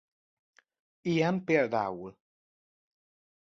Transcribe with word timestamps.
Ilyen 1.01 1.43
például 1.43 2.17